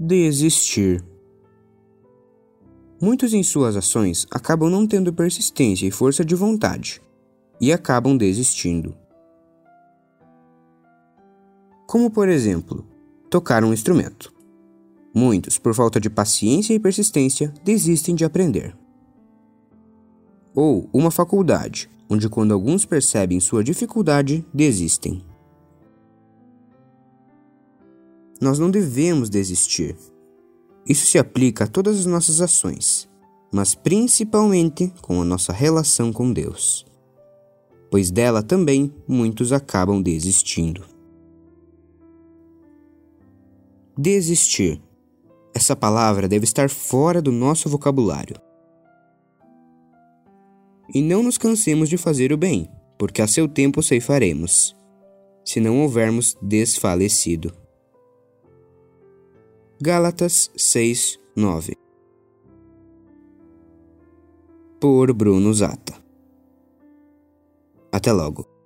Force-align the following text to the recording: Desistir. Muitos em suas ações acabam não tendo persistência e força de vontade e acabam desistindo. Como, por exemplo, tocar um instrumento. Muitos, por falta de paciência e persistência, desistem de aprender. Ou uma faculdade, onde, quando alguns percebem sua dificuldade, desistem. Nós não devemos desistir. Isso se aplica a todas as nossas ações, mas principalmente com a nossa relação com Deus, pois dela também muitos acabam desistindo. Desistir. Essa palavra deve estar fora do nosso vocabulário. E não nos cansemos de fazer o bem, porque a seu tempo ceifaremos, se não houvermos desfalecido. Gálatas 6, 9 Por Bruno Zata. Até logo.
Desistir. 0.00 1.04
Muitos 3.02 3.34
em 3.34 3.42
suas 3.42 3.74
ações 3.74 4.28
acabam 4.30 4.70
não 4.70 4.86
tendo 4.86 5.12
persistência 5.12 5.88
e 5.88 5.90
força 5.90 6.24
de 6.24 6.36
vontade 6.36 7.02
e 7.60 7.72
acabam 7.72 8.16
desistindo. 8.16 8.96
Como, 11.84 12.12
por 12.12 12.28
exemplo, 12.28 12.86
tocar 13.28 13.64
um 13.64 13.72
instrumento. 13.72 14.32
Muitos, 15.12 15.58
por 15.58 15.74
falta 15.74 15.98
de 15.98 16.08
paciência 16.08 16.72
e 16.72 16.78
persistência, 16.78 17.52
desistem 17.64 18.14
de 18.14 18.24
aprender. 18.24 18.78
Ou 20.54 20.88
uma 20.92 21.10
faculdade, 21.10 21.90
onde, 22.08 22.28
quando 22.28 22.54
alguns 22.54 22.84
percebem 22.84 23.40
sua 23.40 23.64
dificuldade, 23.64 24.46
desistem. 24.54 25.27
Nós 28.40 28.58
não 28.58 28.70
devemos 28.70 29.28
desistir. 29.28 29.96
Isso 30.86 31.06
se 31.06 31.18
aplica 31.18 31.64
a 31.64 31.66
todas 31.66 31.98
as 31.98 32.06
nossas 32.06 32.40
ações, 32.40 33.08
mas 33.52 33.74
principalmente 33.74 34.92
com 35.02 35.20
a 35.20 35.24
nossa 35.24 35.52
relação 35.52 36.12
com 36.12 36.32
Deus, 36.32 36.86
pois 37.90 38.10
dela 38.10 38.42
também 38.42 38.94
muitos 39.06 39.52
acabam 39.52 40.00
desistindo. 40.00 40.84
Desistir. 43.96 44.80
Essa 45.52 45.74
palavra 45.74 46.28
deve 46.28 46.44
estar 46.44 46.70
fora 46.70 47.20
do 47.20 47.32
nosso 47.32 47.68
vocabulário. 47.68 48.36
E 50.94 51.02
não 51.02 51.22
nos 51.22 51.36
cansemos 51.36 51.88
de 51.88 51.96
fazer 51.96 52.32
o 52.32 52.36
bem, 52.36 52.70
porque 52.98 53.20
a 53.20 53.26
seu 53.26 53.48
tempo 53.48 53.82
ceifaremos, 53.82 54.74
se 55.44 55.60
não 55.60 55.80
houvermos 55.82 56.36
desfalecido. 56.40 57.52
Gálatas 59.80 60.50
6, 60.56 61.20
9 61.36 61.78
Por 64.80 65.12
Bruno 65.12 65.54
Zata. 65.54 65.94
Até 67.92 68.10
logo. 68.10 68.57